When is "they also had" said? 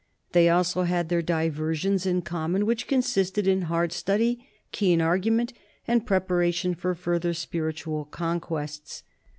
0.31-1.09